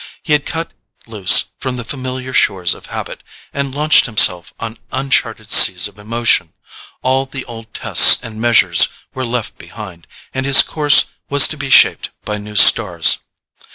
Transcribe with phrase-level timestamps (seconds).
[0.23, 0.71] He had cut
[1.05, 3.21] loose from the familiar shores of habit,
[3.53, 6.53] and launched himself on uncharted seas of emotion;
[7.03, 11.69] all the old tests and measures were left behind, and his course was to be
[11.69, 13.19] shaped by new stars.